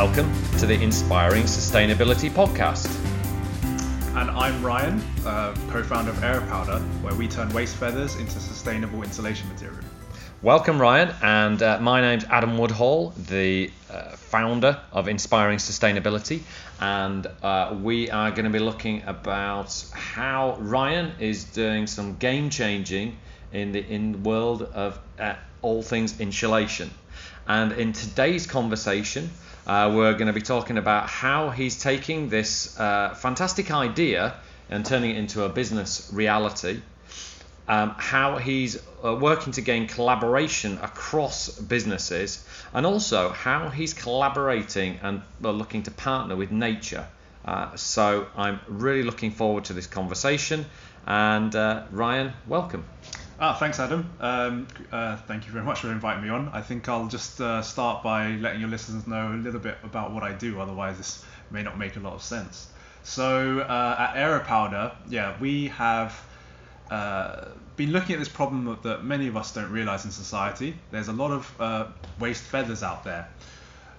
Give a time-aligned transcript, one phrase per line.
[0.00, 2.88] Welcome to the Inspiring Sustainability Podcast.
[4.16, 9.02] And I'm Ryan, uh, co founder of AeroPowder, where we turn waste feathers into sustainable
[9.02, 9.84] insulation material.
[10.40, 16.40] Welcome, Ryan, and uh, my name's Adam Woodhall, the uh, founder of Inspiring Sustainability,
[16.80, 22.48] and uh, we are going to be looking about how Ryan is doing some game
[22.48, 23.18] changing
[23.52, 26.90] in the in the world of uh, all things insulation.
[27.46, 29.28] And in today's conversation,
[29.70, 34.34] uh, we're going to be talking about how he's taking this uh, fantastic idea
[34.68, 36.80] and turning it into a business reality.
[37.68, 44.98] Um, how he's uh, working to gain collaboration across businesses, and also how he's collaborating
[45.04, 47.06] and looking to partner with nature.
[47.44, 50.66] Uh, so I'm really looking forward to this conversation.
[51.06, 52.84] And uh, Ryan, welcome.
[53.42, 54.06] Ah, thanks, Adam.
[54.20, 56.50] Um, uh, thank you very much for inviting me on.
[56.52, 60.12] I think I'll just uh, start by letting your listeners know a little bit about
[60.12, 62.68] what I do, otherwise, this may not make a lot of sense.
[63.02, 66.22] So, uh, at AeroPowder, yeah, we have
[66.90, 70.76] uh, been looking at this problem that, many of us don't realize in society.
[70.90, 71.86] There's a lot of uh,
[72.18, 73.26] waste feathers out there.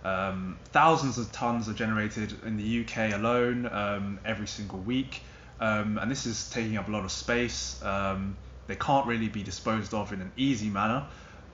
[0.05, 5.23] Um, thousands of tons are generated in the UK alone um, every single week,
[5.59, 7.81] um, and this is taking up a lot of space.
[8.71, 11.05] They can't really be disposed of in an easy manner.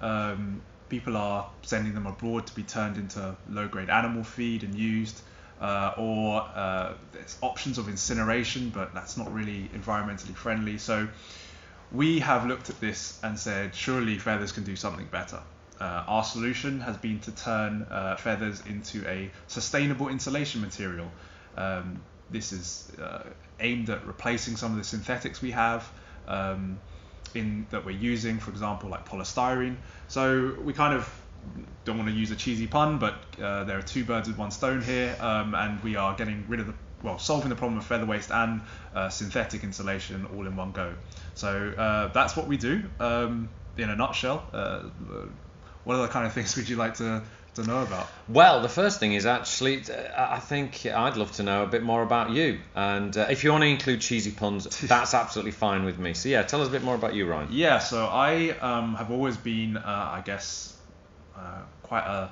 [0.01, 4.75] Um, people are sending them abroad to be turned into low grade animal feed and
[4.75, 5.19] used.
[5.59, 10.77] Uh, or uh, there's options of incineration, but that's not really environmentally friendly.
[10.77, 11.07] So
[11.91, 15.41] we have looked at this and said, surely feathers can do something better.
[15.81, 21.11] Uh, our solution has been to turn uh, feathers into a sustainable insulation material.
[21.57, 23.23] Um, this is uh,
[23.59, 25.91] aimed at replacing some of the synthetics we have.
[26.27, 26.79] Um,
[27.35, 29.77] in that we're using, for example, like polystyrene.
[30.07, 31.23] So we kind of
[31.85, 34.51] don't want to use a cheesy pun, but uh, there are two birds with one
[34.51, 37.85] stone here, um, and we are getting rid of the well, solving the problem of
[37.85, 38.61] feather waste and
[38.93, 40.95] uh, synthetic insulation all in one go.
[41.35, 44.43] So uh, that's what we do um, in a nutshell.
[44.51, 44.83] Uh,
[45.83, 47.23] what other kind of things would you like to
[47.57, 48.07] to know about?
[48.29, 51.83] Well, the first thing is actually, uh, I think I'd love to know a bit
[51.83, 52.59] more about you.
[52.75, 56.13] And uh, if you want to include cheesy puns, that's absolutely fine with me.
[56.13, 57.49] So, yeah, tell us a bit more about you, Ryan.
[57.51, 60.75] Yeah, so I um, have always been, uh, I guess,
[61.35, 62.31] uh, quite a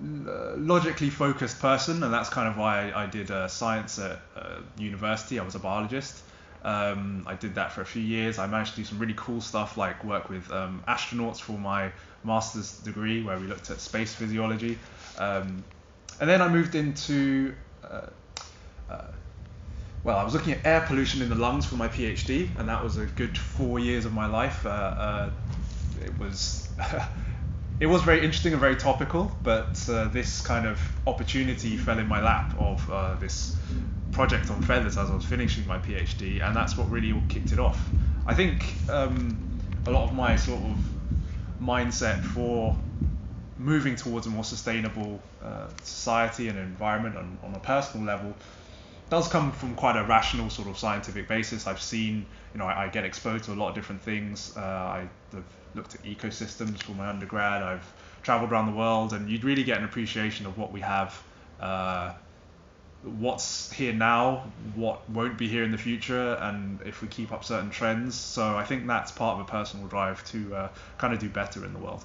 [0.00, 4.56] logically focused person, and that's kind of why I, I did uh, science at uh,
[4.78, 5.38] university.
[5.38, 6.22] I was a biologist.
[6.64, 8.38] Um, I did that for a few years.
[8.38, 11.92] I managed to do some really cool stuff like work with um, astronauts for my
[12.24, 14.78] master's degree where we looked at space physiology.
[15.18, 15.62] Um,
[16.20, 17.54] and then I moved into,
[17.84, 18.06] uh,
[18.88, 19.02] uh,
[20.04, 22.82] well, I was looking at air pollution in the lungs for my PhD, and that
[22.82, 24.64] was a good four years of my life.
[24.64, 25.30] Uh, uh
[26.02, 26.68] it was.
[27.80, 32.06] it was very interesting and very topical, but uh, this kind of opportunity fell in
[32.06, 33.56] my lap of uh, this
[34.14, 37.58] project on feathers as I was finishing my PhD, and that's what really kicked it
[37.58, 37.78] off.
[38.26, 40.78] I think um, a lot of my sort of
[41.60, 42.76] mindset for
[43.58, 48.34] moving towards a more sustainable uh, society and environment on, on a personal level
[49.10, 51.66] does come from quite a rational sort of scientific basis.
[51.66, 54.56] I've seen, you know, I, I get exposed to a lot of different things.
[54.56, 55.44] Uh, I've
[55.74, 57.62] looked at ecosystems for my undergrad.
[57.62, 57.92] I've
[58.22, 61.22] traveled around the world, and you'd really get an appreciation of what we have
[61.60, 62.14] uh,
[63.04, 67.44] what's here now, what won't be here in the future, and if we keep up
[67.44, 68.14] certain trends.
[68.14, 71.64] So I think that's part of a personal drive to uh, kind of do better
[71.64, 72.04] in the world.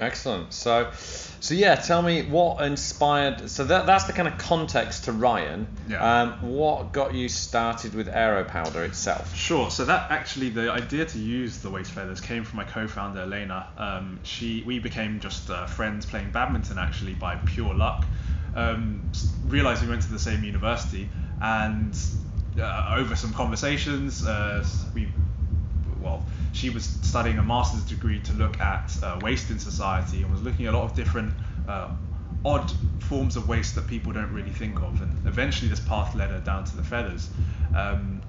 [0.00, 0.54] Excellent.
[0.54, 3.50] So, so yeah, tell me what inspired.
[3.50, 5.66] So that that's the kind of context to Ryan.
[5.88, 6.22] Yeah.
[6.22, 9.36] Um, what got you started with AeroPowder itself?
[9.36, 9.70] Sure.
[9.70, 13.68] So that actually the idea to use the waste feathers came from my co-founder Elena.
[13.76, 18.06] Um, she we became just uh, friends playing badminton actually by pure luck
[18.54, 19.10] um,
[19.46, 21.08] realized we went to the same university,
[21.40, 21.96] and
[22.58, 24.64] uh, over some conversations, uh,
[24.94, 25.08] we,
[26.00, 30.30] well, she was studying a master's degree to look at uh, waste in society and
[30.30, 31.32] was looking at a lot of different
[31.68, 31.88] uh,
[32.44, 35.00] odd forms of waste that people don't really think of.
[35.02, 37.30] And eventually, this path led her down to the feathers.
[37.76, 38.22] Um,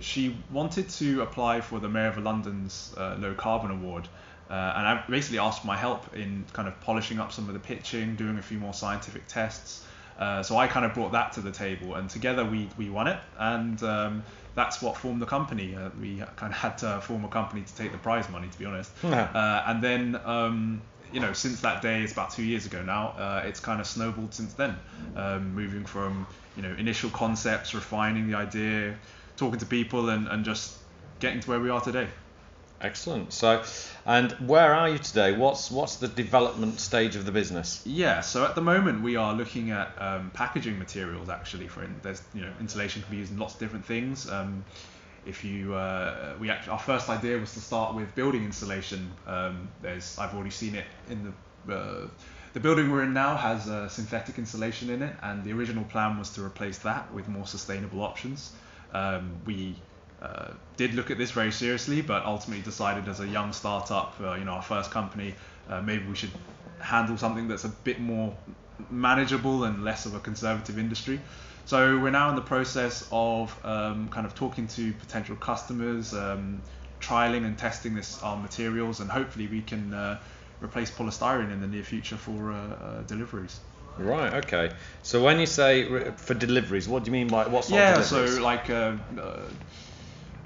[0.00, 4.08] she wanted to apply for the Mayor of London's uh, Low Carbon Award.
[4.52, 7.54] Uh, and I basically asked for my help in kind of polishing up some of
[7.54, 9.82] the pitching, doing a few more scientific tests.
[10.18, 13.08] Uh, so I kind of brought that to the table, and together we we won
[13.08, 14.22] it, and um,
[14.54, 15.74] that's what formed the company.
[15.74, 18.58] Uh, we kind of had to form a company to take the prize money, to
[18.58, 18.92] be honest.
[19.34, 20.20] Uh, and then.
[20.24, 20.82] Um,
[21.12, 23.08] you know, since that day, it's about two years ago now.
[23.08, 24.74] Uh, it's kind of snowballed since then,
[25.14, 26.26] um, moving from
[26.56, 28.96] you know initial concepts, refining the idea,
[29.36, 30.74] talking to people, and, and just
[31.20, 32.08] getting to where we are today.
[32.82, 33.32] Excellent.
[33.32, 33.62] So,
[34.04, 35.36] and where are you today?
[35.36, 37.80] What's what's the development stage of the business?
[37.86, 41.68] Yeah, so at the moment we are looking at um, packaging materials actually.
[41.68, 44.28] For in, there's you know insulation can be used in lots of different things.
[44.28, 44.64] Um,
[45.24, 49.12] if you uh, we actually, our first idea was to start with building insulation.
[49.28, 51.32] Um, there's I've already seen it in
[51.66, 52.08] the uh,
[52.52, 56.18] the building we're in now has uh, synthetic insulation in it, and the original plan
[56.18, 58.50] was to replace that with more sustainable options.
[58.92, 59.76] Um, we
[60.22, 64.34] uh, did look at this very seriously, but ultimately decided as a young startup, uh,
[64.34, 65.34] you know, our first company,
[65.68, 66.30] uh, maybe we should
[66.80, 68.36] handle something that's a bit more
[68.90, 71.20] manageable and less of a conservative industry.
[71.64, 76.62] So we're now in the process of um, kind of talking to potential customers, um,
[77.00, 80.20] trialing and testing this our materials, and hopefully we can uh,
[80.60, 83.60] replace polystyrene in the near future for uh, uh, deliveries.
[83.98, 84.32] Right.
[84.44, 84.70] Okay.
[85.02, 87.98] So when you say re- for deliveries, what do you mean by what sort yeah,
[87.98, 88.36] of deliveries?
[88.36, 89.40] so like uh, uh,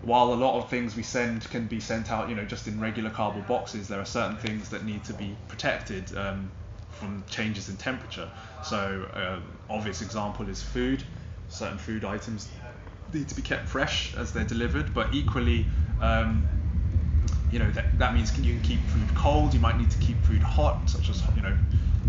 [0.07, 2.81] while a lot of things we send can be sent out, you know, just in
[2.81, 6.53] regular cardboard boxes, there are certain things that need to be protected um,
[6.91, 8.31] from changes in temperature.
[8.63, 11.03] So uh, obvious example is food.
[11.49, 12.49] Certain food items
[13.13, 15.69] need to be kept fresh as they're delivered, but equally.
[16.01, 16.47] Um,
[17.51, 19.55] you know that, that means you can keep food cold.
[19.55, 21.57] You might need to keep food hot, such as you know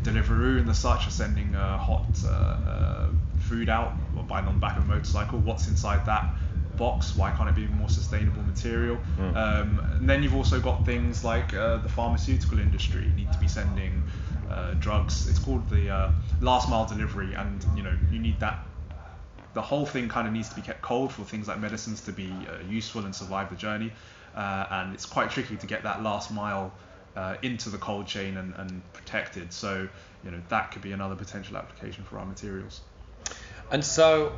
[0.03, 3.07] Deliveroo and the such are sending uh, hot uh, uh,
[3.37, 3.93] food out
[4.27, 5.39] by on the back of a motorcycle.
[5.39, 6.35] What's inside that
[6.77, 7.15] box?
[7.15, 8.97] Why can't it be more sustainable material?
[9.17, 9.35] Mm.
[9.35, 13.47] Um, and then you've also got things like uh, the pharmaceutical industry need to be
[13.47, 14.03] sending
[14.49, 15.27] uh, drugs.
[15.27, 18.65] It's called the uh, last mile delivery, and you know you need that.
[19.53, 22.11] The whole thing kind of needs to be kept cold for things like medicines to
[22.11, 22.31] be
[22.69, 23.91] useful and survive the journey.
[24.35, 26.71] and it's quite tricky to get that last mile
[27.17, 29.51] uh, into the cold chain and, and protected.
[29.51, 29.89] So
[30.23, 32.81] you know that could be another potential application for our materials.
[33.71, 34.33] And so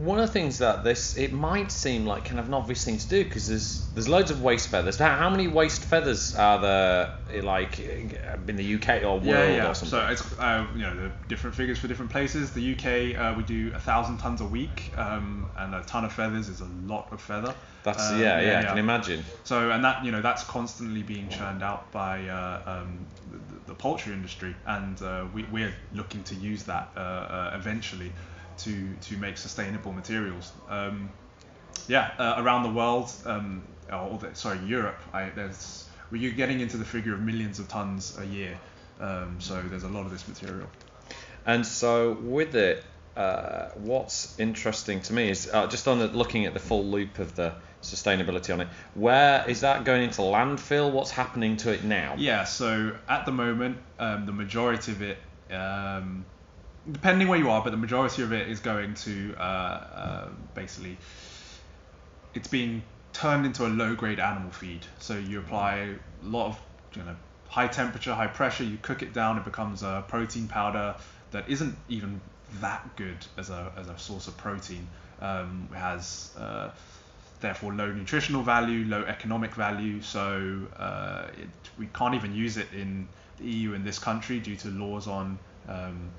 [0.00, 2.96] one of the things that this it might seem like kind of an obvious thing
[2.96, 4.96] to do because there's there's loads of waste feathers.
[4.96, 9.48] How, how many waste feathers are there eh, like in the UK or world yeah,
[9.48, 9.70] yeah.
[9.70, 9.90] or something?
[9.90, 12.52] So it's uh, you know the different figures for different places.
[12.52, 16.12] The UK uh, we do a thousand tons a week, um, and a ton of
[16.14, 17.54] feathers is a lot of feather.
[17.82, 18.82] That's Uh, yeah, yeah, yeah, I can yeah.
[18.82, 19.24] imagine.
[19.44, 23.74] So and that you know that's constantly being churned out by uh, um, the, the
[23.74, 28.12] poultry industry, and uh, we, we're looking to use that uh, uh, eventually
[28.64, 30.52] to to make sustainable materials.
[30.68, 31.10] Um,
[31.88, 33.62] yeah, uh, around the world, um,
[33.92, 38.18] or the, sorry, Europe, I, there's you're getting into the figure of millions of tons
[38.18, 38.58] a year.
[39.00, 40.68] Um, so there's a lot of this material.
[41.46, 42.84] And so with it,
[43.16, 47.18] uh, what's interesting to me is uh, just on the, looking at the full loop
[47.18, 48.68] of the sustainability on it.
[48.94, 50.92] Where is that going into landfill?
[50.92, 52.14] What's happening to it now?
[52.18, 55.18] Yeah, so at the moment, um, the majority of it,
[55.50, 56.24] um,
[56.90, 60.96] depending where you are, but the majority of it is going to uh, uh, basically,
[62.34, 62.82] it's being
[63.12, 64.86] turned into a low-grade animal feed.
[64.98, 66.60] So you apply a lot of,
[66.94, 67.16] you know,
[67.48, 68.64] high temperature, high pressure.
[68.64, 70.94] You cook it down, it becomes a protein powder
[71.32, 72.20] that isn't even
[72.60, 74.86] that good as a as a source of protein.
[75.20, 76.70] Um, it has uh,
[77.40, 80.00] therefore low nutritional value, low economic value.
[80.00, 81.48] So uh, it,
[81.78, 85.38] we can't even use it in the EU in this country due to laws on
[85.68, 86.10] um,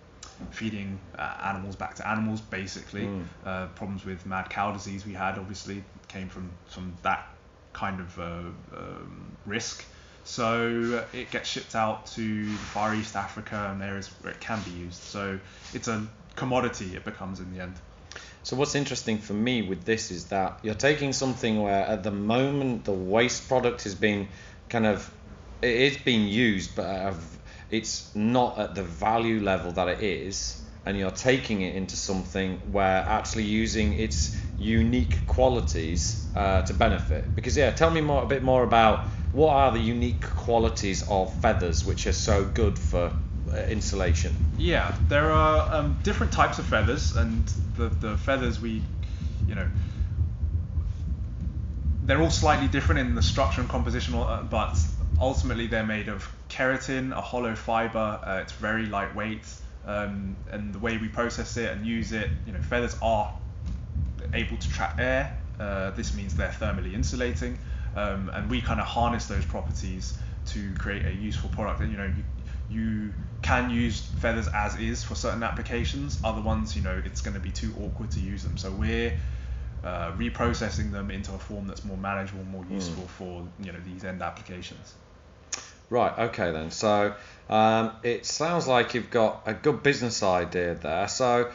[0.49, 2.41] feeding uh, animals back to animals.
[2.41, 3.25] Basically, Mm.
[3.45, 7.27] uh, problems with mad cow disease we had obviously came from from that
[7.73, 8.23] kind of uh,
[8.77, 9.85] um, risk.
[10.23, 14.39] So uh, it gets shipped out to the Far East Africa and areas where it
[14.39, 15.01] can be used.
[15.01, 15.39] So
[15.73, 17.75] it's a commodity it becomes in the end.
[18.43, 22.11] So what's interesting for me with this is that you're taking something where at the
[22.11, 24.27] moment the waste product is being
[24.69, 25.09] kind of
[25.61, 27.13] it is being used, but uh,
[27.71, 32.57] it's not at the value level that it is, and you're taking it into something
[32.71, 37.33] where actually using its unique qualities uh, to benefit.
[37.35, 41.33] Because yeah, tell me more a bit more about what are the unique qualities of
[41.35, 43.13] feathers which are so good for
[43.51, 44.35] uh, insulation.
[44.57, 47.47] Yeah, there are um, different types of feathers, and
[47.77, 48.83] the, the feathers we,
[49.47, 49.67] you know,
[52.03, 54.77] they're all slightly different in the structure and composition, uh, but
[55.19, 58.19] ultimately they're made of keratin, a hollow fiber.
[58.23, 59.45] Uh, it's very lightweight,
[59.85, 63.33] um, and the way we process it and use it, you know, feathers are
[64.33, 65.35] able to trap air.
[65.59, 67.57] Uh, this means they're thermally insulating,
[67.95, 70.17] um, and we kind of harness those properties
[70.47, 71.79] to create a useful product.
[71.81, 72.23] And you know, you,
[72.69, 76.19] you can use feathers as is for certain applications.
[76.23, 78.57] Other ones, you know, it's going to be too awkward to use them.
[78.57, 79.17] So we're
[79.83, 84.03] uh, reprocessing them into a form that's more manageable, more useful for you know these
[84.03, 84.95] end applications.
[85.91, 86.17] Right.
[86.29, 86.71] Okay then.
[86.71, 87.13] So
[87.49, 91.09] um, it sounds like you've got a good business idea there.
[91.09, 91.51] So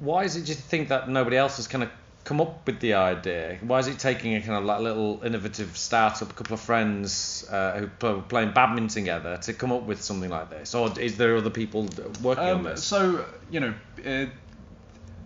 [0.00, 1.90] why is it you think that nobody else has kind of
[2.24, 3.58] come up with the idea?
[3.60, 7.46] Why is it taking a kind of like little innovative startup, a couple of friends
[7.50, 11.18] uh, who play, playing badminton together to come up with something like this, or is
[11.18, 11.90] there other people
[12.22, 12.82] working um, on this?
[12.82, 14.30] So you know, it,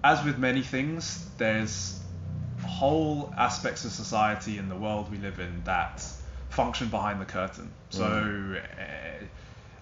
[0.02, 2.02] as with many things, there's
[2.64, 6.02] whole aspects of society and the world we live in that
[6.56, 7.70] function behind the curtain.
[7.90, 8.04] So.
[8.04, 8.56] Mm.
[8.56, 9.24] Uh,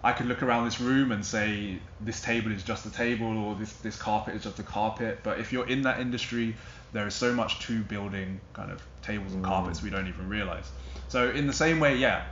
[0.04, 3.54] I could look around this room and say this table is just a table or
[3.54, 5.20] this, this carpet is just a carpet.
[5.22, 6.54] But if you're in that industry,
[6.92, 10.70] there is so much to building kind of tables and carpets we don't even realize.
[11.08, 12.26] So in the same way, yeah,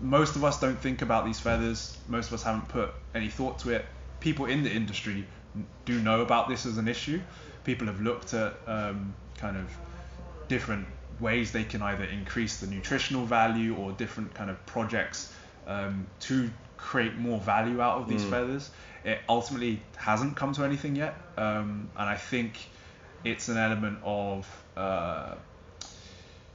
[0.00, 1.98] most of us don't think about these feathers.
[2.06, 3.84] Most of us haven't put any thought to it.
[4.20, 5.26] People in the industry
[5.84, 7.20] do know about this as an issue.
[7.64, 9.68] People have looked at um, kind of
[10.46, 10.86] different
[11.20, 15.32] ways they can either increase the nutritional value or different kind of projects
[15.66, 18.30] um, to create more value out of these mm.
[18.30, 18.70] feathers.
[19.04, 22.58] It ultimately hasn't come to anything yet, um, and I think
[23.24, 25.34] it's an element of uh,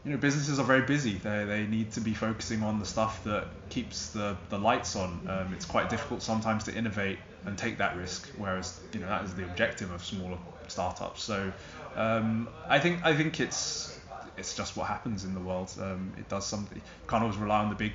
[0.03, 1.13] you know businesses are very busy.
[1.13, 5.27] They they need to be focusing on the stuff that keeps the the lights on.
[5.27, 9.23] Um, it's quite difficult sometimes to innovate and take that risk, whereas you know that
[9.23, 11.23] is the objective of smaller startups.
[11.23, 11.51] So
[11.95, 13.92] um, I think I think it's
[14.37, 15.71] it's just what happens in the world.
[15.79, 16.77] Um, it does something.
[16.77, 17.93] You can't always rely on the big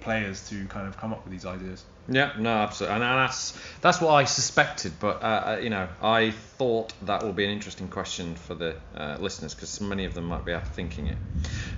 [0.00, 1.84] players to kind of come up with these ideas.
[2.06, 6.32] Yeah, no, absolutely, and, that's that's what I suspected, but uh, uh, you know, I
[6.32, 10.24] thought that will be an interesting question for the uh, listeners because many of them
[10.24, 11.16] might be out thinking it.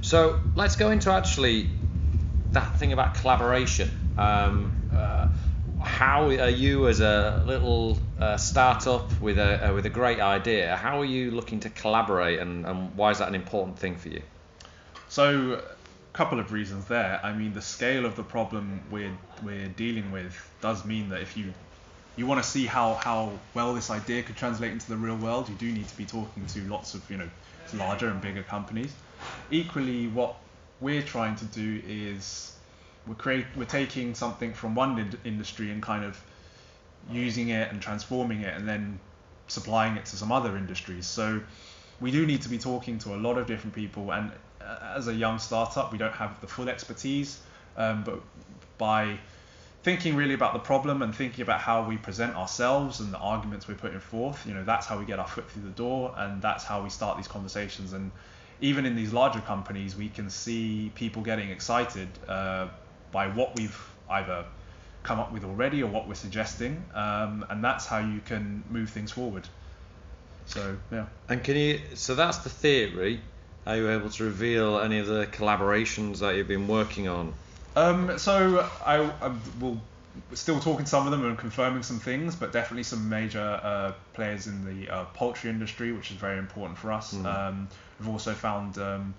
[0.01, 1.71] So let's go into actually
[2.53, 3.89] that thing about collaboration.
[4.19, 5.29] Um, uh,
[5.87, 10.77] how are you, as a little uh, startup with a uh, with a great idea,
[10.77, 14.09] how are you looking to collaborate, and, and why is that an important thing for
[14.09, 14.21] you?
[15.09, 17.21] So a couple of reasons there.
[17.23, 21.37] I mean, the scale of the problem we're we're dealing with does mean that if
[21.37, 21.55] you
[22.17, 25.49] you want to see how how well this idea could translate into the real world,
[25.49, 27.29] you do need to be talking to lots of you know
[27.75, 28.93] larger and bigger companies.
[29.53, 30.35] Equally, what
[30.81, 32.56] we're trying to do is
[33.07, 36.21] we're create we're taking something from one in- industry and kind of
[37.11, 38.99] using it and transforming it and then
[39.49, 41.07] supplying it to some other industries.
[41.07, 41.41] So
[42.01, 44.33] we do need to be talking to a lot of different people and
[44.95, 47.41] as a young startup, we don't have the full expertise,
[47.77, 48.21] um, but
[48.79, 49.19] by
[49.83, 53.69] thinking really about the problem and thinking about how we present ourselves and the arguments
[53.69, 56.43] we're putting forth, you know, that's how we get our foot through the door and
[56.43, 57.93] that's how we start these conversations.
[57.93, 58.11] And
[58.61, 62.69] even in these larger companies, we can see people getting excited uh,
[63.13, 63.79] by what we've
[64.11, 64.45] either
[65.03, 68.91] come up with already or what we're suggesting, um, and that's how you can move
[68.91, 69.49] things forward.
[70.47, 71.07] So yeah.
[71.29, 71.81] And can you?
[71.95, 73.21] So that's the theory.
[73.67, 77.35] Are you able to reveal any of the collaborations that you've been working on?
[77.75, 79.81] Um, so I, I will
[80.35, 83.93] still talking to some of them and confirming some things, but definitely some major uh,
[84.15, 87.13] players in the uh, poultry industry, which is very important for us.
[87.13, 87.27] Mm.
[87.27, 89.15] Um, we've also found, um,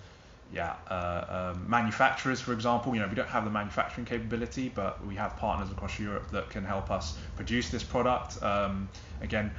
[0.51, 2.94] yeah, uh, um, manufacturers, for example.
[2.94, 6.50] You know, we don't have the manufacturing capability, but we have partners across Europe that
[6.50, 8.42] can help us produce this product.
[8.42, 8.89] Um,
[9.22, 9.51] again,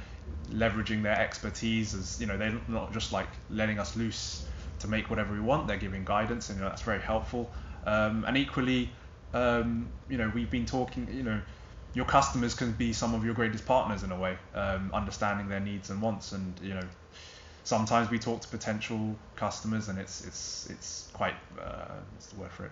[0.51, 4.47] leveraging their expertise as you know, they're not just like letting us loose
[4.79, 5.67] to make whatever we want.
[5.67, 7.51] They're giving guidance, and you know, that's very helpful.
[7.85, 8.91] Um, and equally,
[9.33, 11.41] um, you know, we've been talking, you know,
[11.93, 15.59] your customers can be some of your greatest partners in a way, um, understanding their
[15.59, 16.31] needs and wants.
[16.31, 16.87] And you know,
[17.69, 22.51] sometimes we talk to potential customers, and it's it's it's quite uh, what's the word
[22.51, 22.71] for it,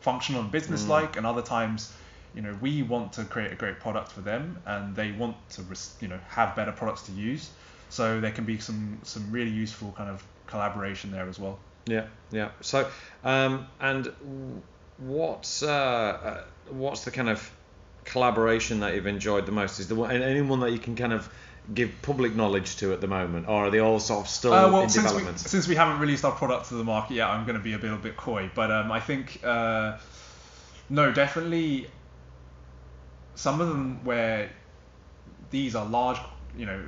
[0.00, 1.12] functional and business-like.
[1.12, 1.16] Mm.
[1.18, 1.92] And other times,
[2.34, 5.62] you know, we want to create a great product for them, and they want to,
[6.00, 7.50] you know, have better products to use.
[7.90, 11.58] So there can be some some really useful kind of collaboration there as well.
[11.86, 12.50] Yeah, yeah.
[12.60, 12.88] So,
[13.24, 14.12] um, and
[14.98, 17.50] what's uh, uh, what's the kind of
[18.04, 19.80] collaboration that you've enjoyed the most?
[19.80, 21.28] Is there anyone that you can kind of
[21.74, 24.70] give public knowledge to at the moment, or are they all sort of still uh,
[24.70, 25.36] well, in since development?
[25.36, 27.74] We, since we haven't released our product to the market yet, I'm going to be
[27.74, 29.98] a little bit coy, but um, I think uh,
[30.88, 31.88] no, definitely
[33.34, 34.50] some of them where
[35.50, 36.18] these are large,
[36.56, 36.82] you know,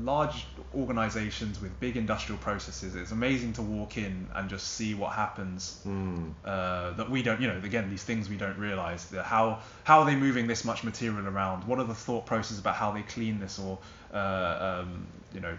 [0.00, 5.12] large organizations with big industrial processes, it's amazing to walk in and just see what
[5.12, 6.32] happens mm.
[6.44, 9.10] uh, that we don't, you know, again, these things we don't realize.
[9.22, 11.64] How, how are they moving this much material around?
[11.64, 13.78] What are the thought processes about how they clean this or,
[14.12, 15.56] uh, um, you know,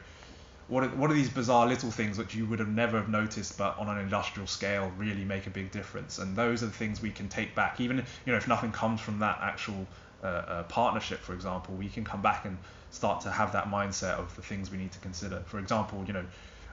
[0.68, 3.58] what are, what are these bizarre little things which you would have never have noticed
[3.58, 7.02] but on an industrial scale really make a big difference and those are the things
[7.02, 9.86] we can take back even you know if nothing comes from that actual
[10.24, 12.58] uh, uh, partnership for example we can come back and
[12.94, 15.42] start to have that mindset of the things we need to consider.
[15.48, 16.26] For example, you know,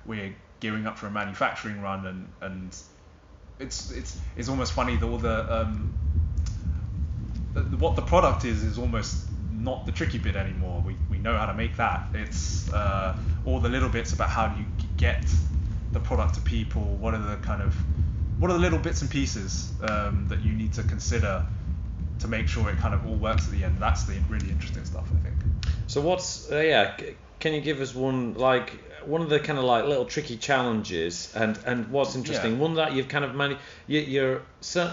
[0.04, 2.76] we're gearing up for a manufacturing run, and and
[3.58, 5.92] it's it's it's almost funny that all the um,
[7.78, 10.82] what the product is is almost not the tricky bit anymore.
[10.86, 12.08] We, we know how to make that.
[12.14, 15.24] It's uh, all the little bits about how do you get
[15.92, 16.82] the product to people.
[16.82, 17.74] What are the kind of
[18.38, 21.44] what are the little bits and pieces um, that you need to consider
[22.20, 23.76] to make sure it kind of all works at the end.
[23.78, 25.36] That's the really interesting stuff, I think.
[25.86, 26.96] So what's uh, yeah?
[27.40, 28.70] Can you give us one like
[29.04, 32.52] one of the kind of like little tricky challenges and and what's interesting?
[32.52, 32.58] Yeah.
[32.58, 33.60] One that you've kind of managed.
[33.86, 34.42] You, you're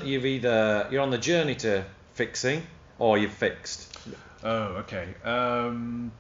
[0.04, 2.64] you've either you're on the journey to fixing
[3.00, 3.96] or you've fixed.
[4.44, 5.14] Oh, okay.
[5.24, 6.12] Um,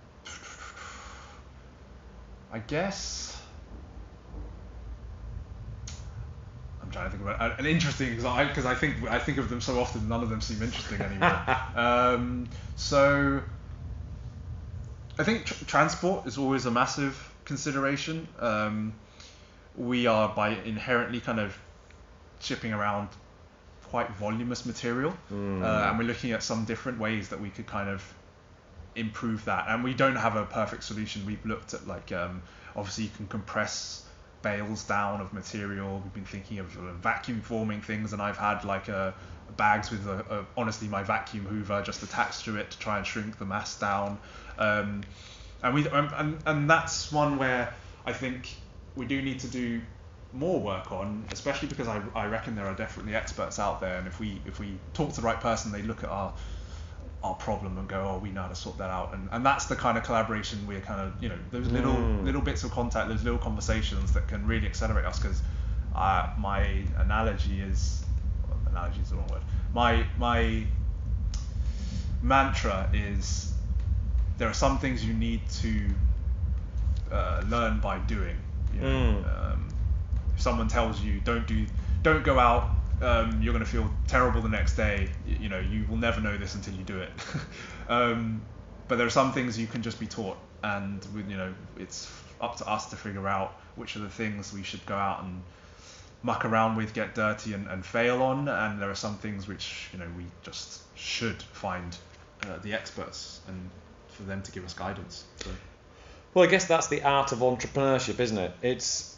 [2.51, 3.26] I guess
[6.97, 9.79] trying to think about an interesting example because I think I think of them so
[9.79, 11.41] often, none of them seem interesting anymore.
[11.75, 13.41] um, so
[15.19, 18.27] I think tr- transport is always a massive consideration.
[18.39, 18.93] Um,
[19.75, 21.57] we are by inherently kind of
[22.39, 23.09] shipping around
[23.85, 25.63] quite voluminous material, Mm.
[25.63, 28.03] uh, and we're looking at some different ways that we could kind of
[28.95, 29.65] improve that.
[29.69, 31.25] And we don't have a perfect solution.
[31.25, 32.41] We've looked at like um,
[32.75, 34.03] obviously you can compress
[34.41, 36.01] bales down of material.
[36.03, 39.15] We've been thinking of vacuum forming things, and I've had like a
[39.56, 43.08] bags with a, a, honestly my vacuum hoover just attached to it to try and
[43.08, 44.20] shrink the mass down.
[44.58, 45.03] Um,
[45.63, 47.74] and we and and that's one where
[48.06, 48.56] I think
[48.96, 49.82] we do need to do
[50.34, 54.08] more work on, especially because I, I reckon there are definitely experts out there, and
[54.08, 56.34] if we if we talk to the right person, they look at our
[57.24, 59.65] our problem and go, oh, we know how to sort that out, and and that's
[59.65, 62.24] the kind of collaboration we're kind of you know those little Mm.
[62.25, 65.19] little bits of contact, those little conversations that can really accelerate us.
[65.19, 65.41] Because
[65.95, 68.05] uh, my analogy is
[68.47, 69.41] well, analogy is the wrong word.
[69.74, 70.65] My my
[72.21, 73.53] mantra is
[74.38, 75.89] there are some things you need to
[77.12, 78.36] uh, learn by doing.
[78.74, 78.88] You know?
[78.88, 79.53] Mm.
[79.53, 79.69] um,
[80.36, 81.65] if someone tells you don't do,
[82.03, 85.09] don't go out, um, you're going to feel terrible the next day.
[85.25, 87.11] You, you know, you will never know this until you do it.
[87.89, 88.41] um,
[88.87, 92.11] but there are some things you can just be taught, and with, you know, it's
[92.39, 95.41] up to us to figure out which are the things we should go out and
[96.23, 98.47] muck around with, get dirty, and, and fail on.
[98.47, 101.95] And there are some things which you know we just should find
[102.43, 103.69] uh, the experts and
[104.10, 105.25] for them to give us guidance.
[105.43, 105.49] So.
[106.34, 108.53] Well, I guess that's the art of entrepreneurship, isn't it?
[108.62, 109.17] It's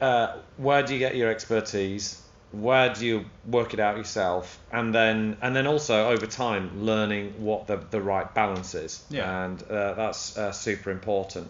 [0.00, 2.22] uh, where do you get your expertise?
[2.52, 4.58] Where do you work it out yourself?
[4.72, 9.04] And then, and then also over time, learning what the, the right balance is.
[9.08, 9.44] Yeah.
[9.44, 11.48] And uh, that's uh, super important.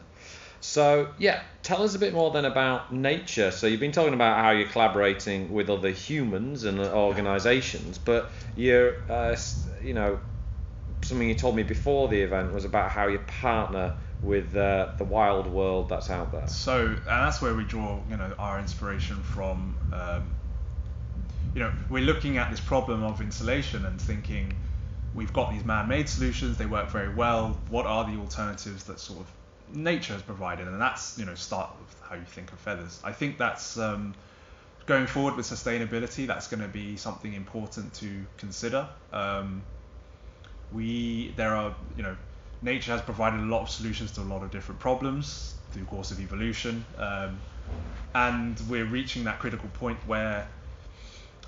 [0.63, 3.51] So, yeah, tell us a bit more then about nature.
[3.51, 8.97] So, you've been talking about how you're collaborating with other humans and organizations, but you're,
[9.09, 9.37] uh,
[9.83, 10.21] you know,
[11.03, 15.05] something you told me before the event was about how you partner with uh, the
[15.05, 16.47] wild world that's out there.
[16.47, 19.77] So, and that's where we draw, you know, our inspiration from.
[19.93, 20.35] Um,
[21.55, 24.57] you know, we're looking at this problem of insulation and thinking,
[25.15, 27.59] we've got these man-made solutions, they work very well.
[27.69, 29.27] What are the alternatives that sort of
[29.75, 30.69] nature has provided?
[30.69, 33.01] And that's, you know, start with how you think of feathers.
[33.03, 34.15] I think that's um,
[34.87, 36.27] going forward with sustainability.
[36.27, 38.89] That's going to be something important to consider.
[39.13, 39.63] Um,
[40.73, 42.17] we there are you know
[42.63, 45.89] nature has provided a lot of solutions to a lot of different problems through the
[45.89, 47.41] course of evolution um,
[48.15, 50.49] and we're reaching that critical point where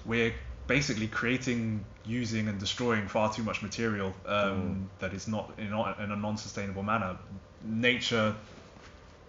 [0.04, 0.34] we're
[0.66, 5.98] basically creating using and destroying far too much material um, that is not in, not
[6.00, 7.16] in a non-sustainable manner
[7.64, 8.34] nature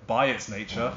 [0.07, 0.93] by its nature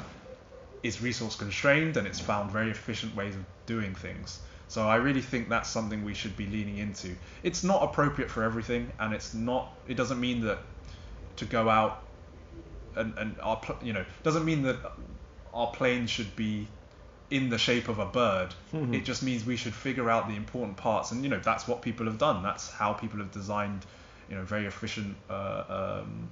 [0.83, 4.39] is resource constrained and it's found very efficient ways of doing things.
[4.69, 7.15] So I really think that's something we should be leaning into.
[7.41, 9.71] It's not appropriate for everything, and it's not.
[9.87, 10.59] It doesn't mean that
[11.37, 12.03] to go out
[12.97, 14.77] and and our you know doesn't mean that
[15.53, 16.67] our plane should be
[17.29, 18.53] in the shape of a bird.
[18.73, 18.93] Mhm.
[18.93, 21.81] It just means we should figure out the important parts, and you know that's what
[21.81, 22.41] people have done.
[22.43, 23.85] That's how people have designed,
[24.29, 25.63] you know, very efficient uh,
[26.03, 26.29] um,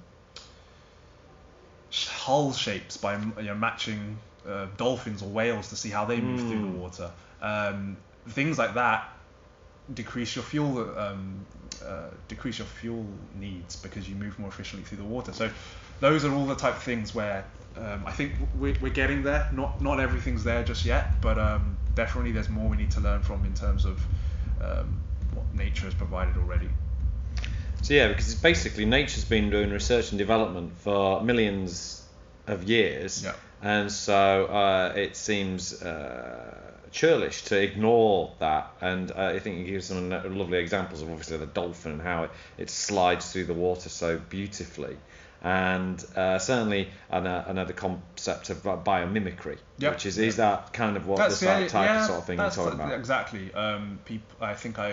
[1.92, 6.40] hull shapes by you know matching uh, dolphins or whales to see how they move
[6.40, 6.72] through Mm.
[6.72, 7.10] the water.
[7.40, 7.96] Um,
[8.28, 9.12] things like that
[9.94, 11.46] decrease your fuel um,
[11.84, 15.32] uh, decrease your fuel needs because you move more efficiently through the water.
[15.32, 15.50] So
[16.00, 17.44] those are all the type of things where
[17.78, 19.48] um, I think we're, we're getting there.
[19.52, 23.22] Not not everything's there just yet, but um, definitely there's more we need to learn
[23.22, 24.04] from in terms of
[24.60, 25.00] um,
[25.34, 26.68] what nature has provided already.
[27.82, 32.04] So yeah, because it's basically nature's been doing research and development for millions
[32.46, 33.34] of years, Yeah.
[33.62, 36.54] and so uh, it seems uh,
[36.90, 38.72] churlish to ignore that.
[38.80, 42.24] And uh, I think you give some lovely examples of obviously the dolphin and how
[42.24, 44.96] it, it slides through the water so beautifully.
[45.42, 49.92] And uh, certainly an, uh, another concept of uh, biomimicry, Yep.
[49.92, 52.50] which is is that kind of what the type, type of sort of thing you're
[52.50, 52.92] talking about?
[52.92, 53.52] Exactly.
[53.54, 54.92] Um, peop I think I,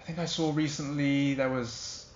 [0.00, 2.06] I think I saw recently there was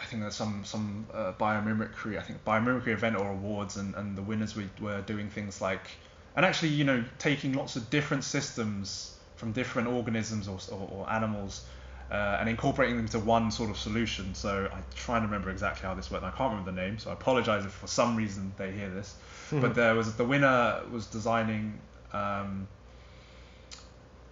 [0.00, 2.18] I think there's some some uh, biomimicry.
[2.18, 5.86] I think biomimicry event or awards, and, and the winners we were doing things like,
[6.34, 11.10] and actually you know taking lots of different systems from different organisms or, or, or
[11.10, 11.64] animals.
[12.10, 14.34] Uh, and incorporating them into one sort of solution.
[14.34, 16.24] So I try and remember exactly how this worked.
[16.24, 19.14] I can't remember the name, so I apologize if for some reason they hear this.
[19.48, 19.60] Hmm.
[19.60, 21.78] But there was the winner was designing
[22.12, 22.68] um,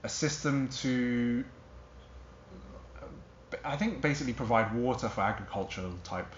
[0.02, 1.44] a system to
[3.64, 6.33] I think basically provide water for agricultural type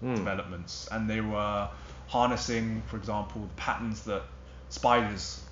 [0.00, 0.14] Hmm.
[0.14, 1.68] developments, and they were
[2.06, 4.22] harnessing, for example, the patterns that
[4.68, 5.42] spiders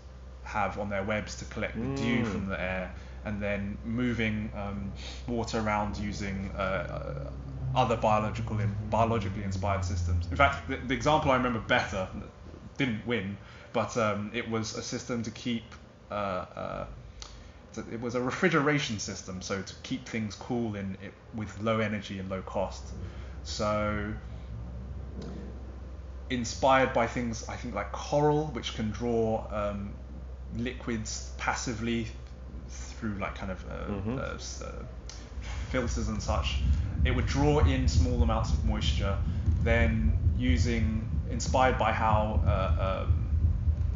[0.44, 2.26] have on their webs to collect the dew Mm.
[2.32, 2.94] from the air,
[3.26, 4.92] and then moving um,
[5.26, 7.30] water around using uh, uh,
[7.74, 8.58] other biological
[8.88, 10.26] biologically inspired systems.
[10.30, 12.08] In fact, the, the example I remember better
[12.78, 13.36] didn't win,
[13.72, 15.74] but um, it was a system to keep.
[16.10, 16.86] Uh, uh,
[17.72, 21.80] so it was a refrigeration system, so to keep things cool in it, with low
[21.80, 22.82] energy and low cost.
[23.42, 24.14] So
[26.30, 29.92] inspired by things I think like coral, which can draw um,
[30.56, 32.08] liquids passively
[32.96, 34.18] through like kind of uh, Mhm.
[34.18, 34.84] uh, uh,
[35.70, 36.62] filters and such.
[37.04, 39.16] It would draw in small amounts of moisture,
[39.62, 43.30] then using inspired by how uh, um,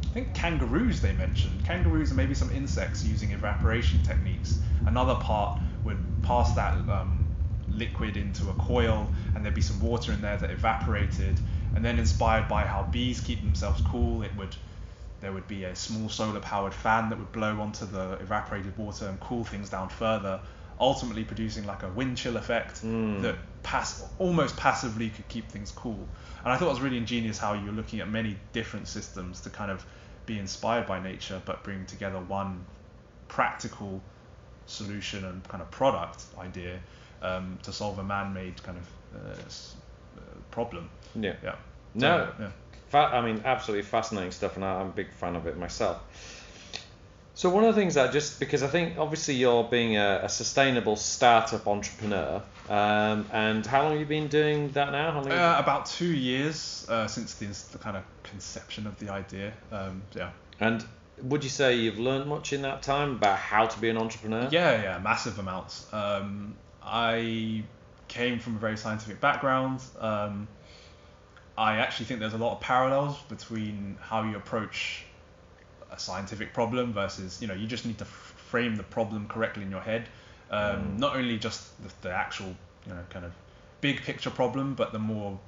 [0.09, 1.63] I think kangaroos they mentioned.
[1.63, 4.59] Kangaroos and maybe some insects using evaporation techniques.
[4.85, 7.25] Another part would pass that um,
[7.69, 11.39] liquid into a coil, and there'd be some water in there that evaporated.
[11.73, 14.55] And then, inspired by how bees keep themselves cool, it would
[15.21, 19.19] there would be a small solar-powered fan that would blow onto the evaporated water and
[19.19, 20.39] cool things down further,
[20.79, 23.21] ultimately producing like a wind chill effect Mm.
[23.21, 26.07] that pass almost passively could keep things cool.
[26.43, 29.51] And I thought it was really ingenious how you're looking at many different systems to
[29.51, 29.85] kind of
[30.25, 32.65] be inspired by nature, but bring together one
[33.27, 34.01] practical
[34.65, 36.79] solution and kind of product idea
[37.21, 39.41] um, to solve a man-made kind of uh,
[40.17, 40.89] uh, problem.
[41.15, 41.35] Yeah.
[41.43, 41.55] Yeah.
[41.93, 42.27] No.
[42.39, 42.49] Yeah.
[42.91, 46.01] Fa- I mean, absolutely fascinating stuff, and I'm a big fan of it myself.
[47.33, 50.29] So one of the things that just because I think obviously you're being a, a
[50.29, 55.21] sustainable startup entrepreneur, um, and how long have you been doing that now?
[55.21, 59.53] Uh, about two years uh, since the, the kind of conception of the idea.
[59.71, 60.31] Um, yeah.
[60.59, 60.83] and
[61.23, 64.49] would you say you've learned much in that time about how to be an entrepreneur?
[64.51, 65.91] Yeah, yeah, massive amounts.
[65.93, 67.63] Um, I
[68.09, 69.81] came from a very scientific background.
[69.99, 70.49] Um,
[71.57, 75.05] I actually think there's a lot of parallels between how you approach
[75.91, 79.63] a scientific problem versus, you know, you just need to f- frame the problem correctly
[79.63, 80.07] in your head.
[80.49, 80.99] Um, Mm.
[80.99, 83.31] Not only just the, the actual, you know, kind of
[83.81, 85.39] big picture problem, but the more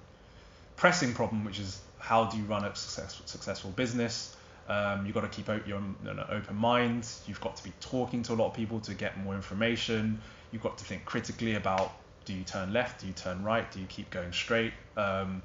[0.76, 4.36] pressing problem, which is how do you run a success, successful business?
[4.68, 7.08] Um, you've got to keep out your you know, open mind.
[7.28, 10.22] You've got to be talking to a lot of people to get more information.
[10.52, 11.92] You've got to think critically about
[12.26, 14.74] do you turn left, do you turn right, do you keep going straight?
[14.96, 15.42] Um,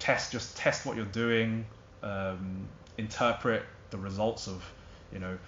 [0.00, 1.64] test just test what you're doing.
[2.02, 4.64] Um, interpret the results of
[5.12, 5.38] you know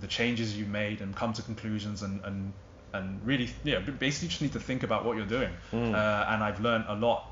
[0.00, 2.52] the changes you made and come to conclusions and and
[2.92, 5.50] and really yeah basically just need to think about what you're doing.
[5.72, 5.94] Mm.
[5.94, 7.28] Uh, and I've learned a lot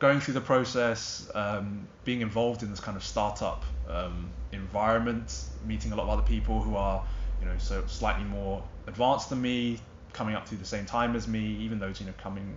[0.00, 5.92] going through the process, um, being involved in this kind of startup um, environment, meeting
[5.92, 7.04] a lot of other people who are,
[7.38, 9.78] you know, so slightly more advanced than me,
[10.14, 12.56] coming up through the same time as me, even those, you know, coming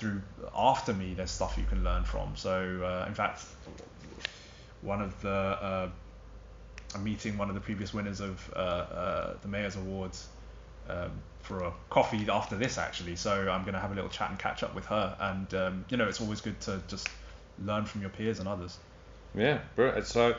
[0.00, 0.22] through
[0.56, 2.34] after me, there's stuff you can learn from.
[2.34, 3.44] So, uh, in fact,
[4.80, 5.88] one of the, uh,
[6.94, 10.26] I'm meeting one of the previous winners of uh, uh, the Mayor's Awards
[10.88, 11.10] um,
[11.42, 13.16] for a coffee after this actually.
[13.16, 15.16] So I'm going to have a little chat and catch up with her.
[15.20, 17.08] And um, you know, it's always good to just
[17.64, 18.78] learn from your peers and others.
[19.34, 20.06] Yeah, brilliant.
[20.06, 20.34] So,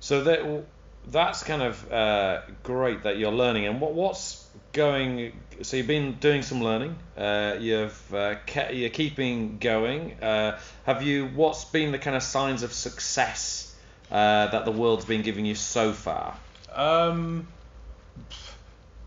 [0.00, 0.64] so that
[1.06, 3.66] that's kind of uh, great that you're learning.
[3.66, 5.32] And what what's going?
[5.62, 6.96] So you've been doing some learning.
[7.16, 10.12] Uh, you've uh, ke- you're keeping going.
[10.22, 11.26] Uh, have you?
[11.26, 13.74] What's been the kind of signs of success
[14.10, 16.36] uh, that the world's been giving you so far?
[16.72, 17.48] Um,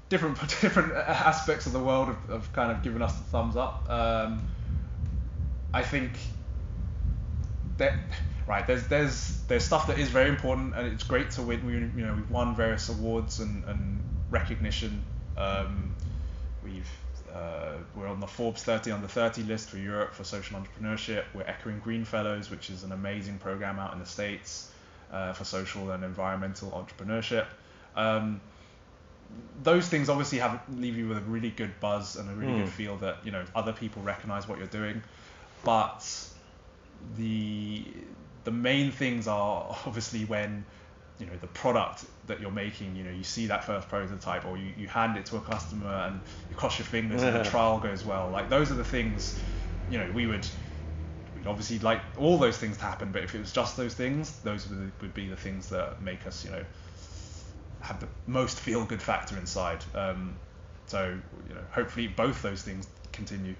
[0.10, 3.90] different different aspects of the world have, have kind of given us the thumbs up.
[3.90, 4.42] Um,
[5.74, 6.12] I think
[7.78, 7.94] that
[8.48, 11.66] right there's there's there's stuff that is very important and it's great to win.
[11.66, 15.04] We you know we've won various awards and, and recognition.
[15.40, 15.96] Um,
[16.64, 16.90] we've
[17.34, 21.24] uh, we're on the Forbes 30 under 30 list for Europe for social entrepreneurship.
[21.34, 24.72] We're Echoing Green Fellows, which is an amazing program out in the states
[25.12, 27.46] uh, for social and environmental entrepreneurship.
[27.96, 28.42] Um,
[29.64, 32.58] those things obviously have leave you with a really good buzz and a really Mm.
[32.64, 35.04] good feel that you know other people recognize what you're doing,
[35.64, 36.04] but
[37.16, 37.86] the
[38.44, 40.66] the main things are obviously when
[41.20, 44.58] you know the product that you're making you know you see that first prototype or
[44.58, 47.80] you, you hand it to a customer and you cross your fingers and the trial
[47.80, 49.40] goes well like those are the things
[49.90, 50.48] you know, we would
[51.36, 54.40] we'd obviously like all those things to happen, but if it was just those things,
[54.40, 56.64] those would, would be the things that make us, you know,
[57.82, 59.84] have the most feel good factor inside.
[59.94, 60.38] Um,
[60.88, 63.56] so you know, hopefully both those things continue.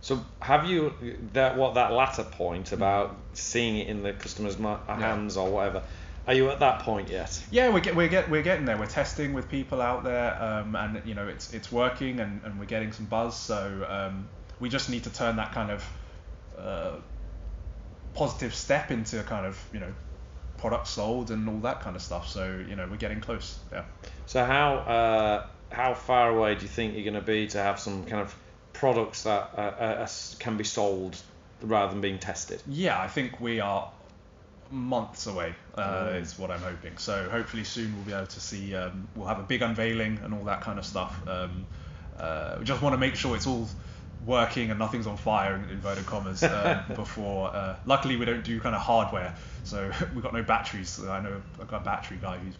[0.00, 0.92] So have you
[1.32, 5.82] that what that latter point about seeing it in the customer's hands or whatever?
[6.28, 7.42] Are you at that point yet?
[7.50, 8.76] Yeah, we're get, we're get, we're getting there.
[8.76, 12.60] We're testing with people out there, um, and you know it's it's working, and, and
[12.60, 13.34] we're getting some buzz.
[13.34, 14.28] So um,
[14.60, 15.84] we just need to turn that kind of
[16.58, 16.96] uh,
[18.12, 19.90] positive step into kind of you know
[20.58, 22.28] product sold and all that kind of stuff.
[22.28, 23.58] So you know we're getting close.
[23.72, 23.84] Yeah.
[24.26, 27.80] So how uh, how far away do you think you're going to be to have
[27.80, 28.36] some kind of
[28.74, 31.16] products that uh, uh, can be sold
[31.62, 32.62] rather than being tested?
[32.68, 33.90] Yeah, I think we are
[34.70, 35.54] months away.
[35.74, 36.22] Uh, mm.
[36.22, 36.96] Is what I'm hoping.
[36.98, 38.74] So hopefully soon we'll be able to see.
[38.74, 41.16] Um, we'll have a big unveiling and all that kind of stuff.
[41.28, 41.66] Um,
[42.18, 43.68] uh, we just want to make sure it's all
[44.26, 47.54] working and nothing's on fire in inverted commas uh, before.
[47.54, 51.02] Uh, luckily, we don't do kind of hardware, so we've got no batteries.
[51.04, 52.54] I know I've got a battery guy who's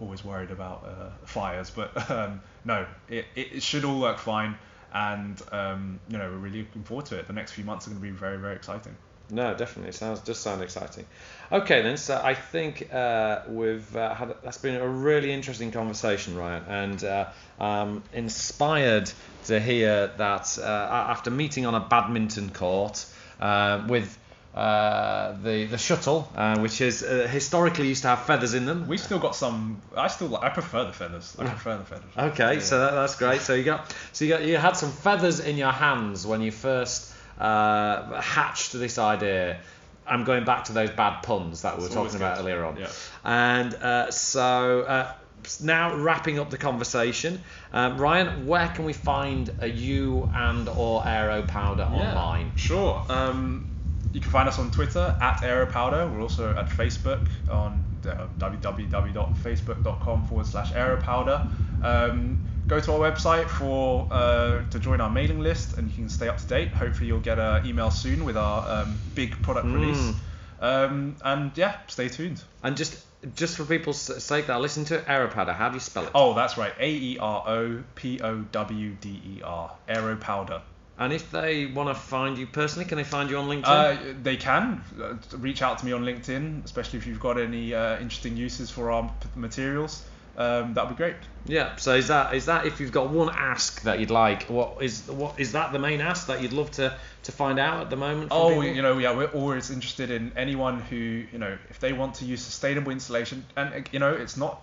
[0.00, 4.56] always worried about uh, fires, but um, no, it, it should all work fine
[4.94, 7.26] and um, you know we're really looking forward to it.
[7.26, 8.96] The next few months are going to be very very exciting.
[9.30, 9.90] No, definitely.
[9.90, 11.06] It sounds just sound exciting.
[11.50, 11.96] Okay, then.
[11.96, 17.04] So I think uh, we've uh, had that's been a really interesting conversation, Ryan, and
[17.04, 17.26] uh,
[17.58, 19.10] I'm inspired
[19.46, 23.06] to hear that uh, after meeting on a badminton court
[23.40, 24.18] uh, with
[24.54, 28.86] uh, the the shuttle, uh, which is uh, historically used to have feathers in them.
[28.86, 29.80] We've still got some.
[29.96, 31.34] I still I prefer the feathers.
[31.38, 32.10] I prefer the feathers.
[32.16, 32.60] Okay, yeah.
[32.60, 33.40] so that, that's great.
[33.40, 36.52] So you got so you got you had some feathers in your hands when you
[36.52, 39.58] first uh, hatched this idea.
[40.06, 42.76] I'm going back to those bad puns that we were talking about earlier on.
[42.76, 42.90] Yeah.
[43.24, 45.14] And uh, so
[45.62, 47.40] now wrapping up the conversation,
[47.72, 52.52] um, Ryan, where can we find a you and or Aero Powder yeah, online?
[52.56, 53.04] Sure.
[53.08, 53.70] Um,
[54.14, 56.12] you can find us on Twitter at AeroPowder.
[56.12, 61.84] We're also at Facebook on uh, www.facebook.com forward slash AeroPowder.
[61.84, 66.08] Um, go to our website for uh, to join our mailing list, and you can
[66.08, 66.68] stay up to date.
[66.68, 69.74] Hopefully, you'll get an email soon with our um, big product mm.
[69.74, 70.14] release.
[70.60, 72.42] Um, and yeah, stay tuned.
[72.62, 76.10] And just just for people's sake that listen to Aeropowder, how do you spell it?
[76.14, 76.72] Oh, that's right.
[76.78, 79.70] A E R O P O W D E R.
[79.88, 80.62] Aeropowder.
[80.96, 83.64] And if they want to find you personally, can they find you on LinkedIn?
[83.64, 84.80] Uh, they can.
[85.00, 88.70] Uh, reach out to me on LinkedIn, especially if you've got any uh, interesting uses
[88.70, 90.04] for our materials.
[90.36, 91.16] Um, that'd be great.
[91.46, 91.76] Yeah.
[91.76, 95.06] So is that is that if you've got one ask that you'd like, what is
[95.08, 97.96] what is that the main ask that you'd love to to find out at the
[97.96, 98.28] moment?
[98.30, 98.64] Oh, people?
[98.64, 102.24] you know, yeah, we're always interested in anyone who you know if they want to
[102.24, 104.62] use sustainable insulation, and you know, it's not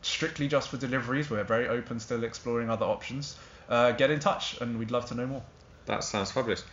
[0.00, 1.30] strictly just for deliveries.
[1.30, 3.36] We're very open, still exploring other options.
[3.68, 5.42] Uh, get in touch, and we'd love to know more.
[5.86, 6.64] That sounds fabulous.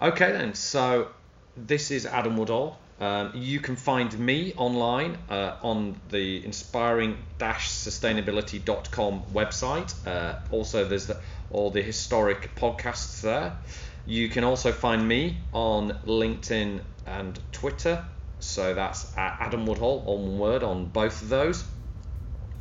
[0.00, 1.08] Okay then, so
[1.56, 2.78] this is Adam Woodhall.
[2.98, 10.06] Um, you can find me online uh, on the inspiring-sustainability.com website.
[10.06, 13.54] Uh, also, there's the, all the historic podcasts there.
[14.06, 18.02] You can also find me on LinkedIn and Twitter.
[18.38, 21.64] So that's Adam Woodhall, all one word, on both of those.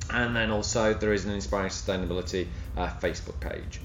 [0.10, 3.80] And then also there is an Inspiring Sustainability uh, Facebook page.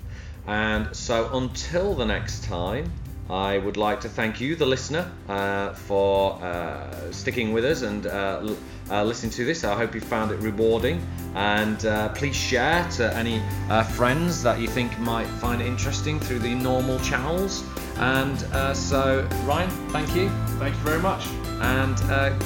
[0.47, 2.91] And so until the next time,
[3.31, 8.07] I would like to thank you, the listener, uh, for uh, sticking with us and
[8.07, 8.55] uh,
[8.91, 9.63] uh listening to this.
[9.63, 11.01] I hope you found it rewarding.
[11.37, 16.19] And uh, please share to any uh, friends that you think might find it interesting
[16.19, 17.63] through the normal channels.
[17.99, 18.39] And
[18.77, 20.29] so, Ryan, thank you.
[20.59, 21.27] Thank you very much.
[21.61, 21.97] And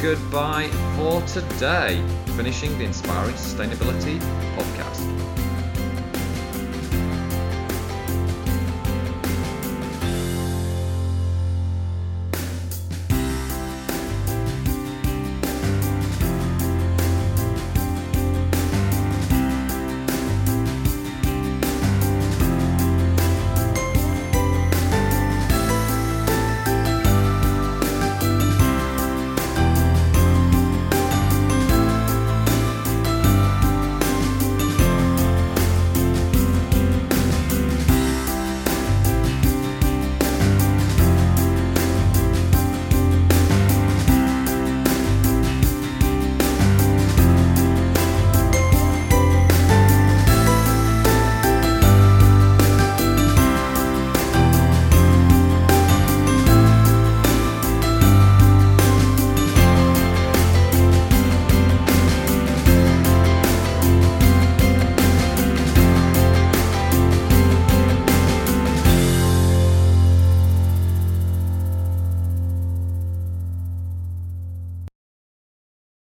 [0.03, 2.05] goodbye for today,
[2.37, 4.18] finishing the Inspiring Sustainability
[4.57, 5.24] podcast.